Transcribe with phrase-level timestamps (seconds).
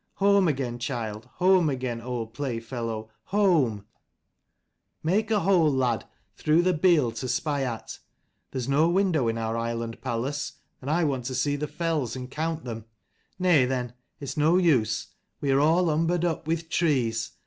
[0.15, 3.85] Home again, child: home again, old playfellow: home!
[5.03, 7.99] Make a hole, lad, through the bield to spy at.
[8.49, 12.31] There's no window in our island palace: and I want to see the fells, and
[12.31, 12.85] count them.
[13.37, 15.05] Nay then; it's no use:
[15.39, 17.33] we are all umbered up with trees.